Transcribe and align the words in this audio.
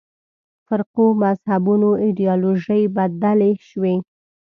فرقو 0.65 1.05
مذهبونو 1.23 1.89
ایدیالوژۍ 2.03 2.83
بدلې 2.95 3.51
شوې. 3.67 3.95